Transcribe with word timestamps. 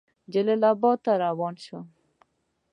جلال 0.33 0.61
آباد 0.71 0.97
ته 1.05 1.11
روان 1.23 1.53
شو. 1.65 1.79